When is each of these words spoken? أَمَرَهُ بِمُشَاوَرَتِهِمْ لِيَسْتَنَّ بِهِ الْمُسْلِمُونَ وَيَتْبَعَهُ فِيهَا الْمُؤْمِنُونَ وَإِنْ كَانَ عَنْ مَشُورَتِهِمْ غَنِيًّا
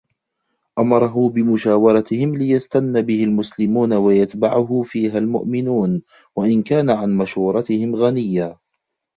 أَمَرَهُ 0.79 1.29
بِمُشَاوَرَتِهِمْ 1.29 2.35
لِيَسْتَنَّ 2.37 3.01
بِهِ 3.01 3.23
الْمُسْلِمُونَ 3.23 3.93
وَيَتْبَعَهُ 3.93 4.81
فِيهَا 4.85 5.17
الْمُؤْمِنُونَ 5.17 6.01
وَإِنْ 6.35 6.63
كَانَ 6.63 6.89
عَنْ 6.89 7.17
مَشُورَتِهِمْ 7.17 7.95
غَنِيًّا 7.95 8.59